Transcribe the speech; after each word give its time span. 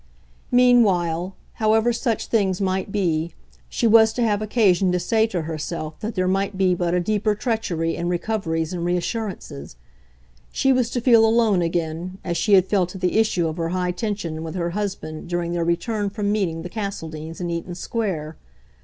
Meanwhile, 0.49 1.35
however 1.61 1.93
such 1.93 2.25
things 2.25 2.59
might 2.59 2.91
be, 2.91 3.35
she 3.69 3.85
was 3.85 4.13
to 4.13 4.23
have 4.23 4.41
occasion 4.41 4.91
to 4.91 4.99
say 4.99 5.27
to 5.27 5.43
herself 5.43 5.99
that 5.99 6.15
there 6.15 6.27
might 6.27 6.57
be 6.57 6.73
but 6.73 6.95
a 6.95 6.99
deeper 6.99 7.35
treachery 7.35 7.95
in 7.95 8.09
recoveries 8.09 8.73
and 8.73 8.83
reassurances. 8.83 9.75
She 10.51 10.73
was 10.73 10.89
to 10.89 11.01
feel 11.01 11.23
alone 11.23 11.61
again, 11.61 12.17
as 12.23 12.35
she 12.35 12.53
had 12.53 12.65
felt 12.65 12.95
at 12.95 13.01
the 13.01 13.19
issue 13.19 13.47
of 13.47 13.57
her 13.57 13.69
high 13.69 13.91
tension 13.91 14.41
with 14.43 14.55
her 14.55 14.71
husband 14.71 15.29
during 15.29 15.51
their 15.53 15.63
return 15.63 16.09
from 16.09 16.31
meeting 16.31 16.63
the 16.63 16.69
Castledeans 16.69 17.39
in 17.39 17.51
Eaton 17.51 17.75
Square. 17.75 18.37